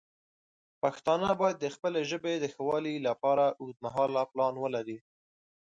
پښتانه 0.81 1.29
باید 1.41 1.57
د 1.59 1.65
خپلې 1.75 2.01
ژبې 2.11 2.33
د 2.39 2.45
ښه 2.53 2.61
والی 2.69 2.95
لپاره 3.07 3.45
اوږدمهاله 3.59 4.21
پلان 4.31 4.53
ولري. 4.63 4.97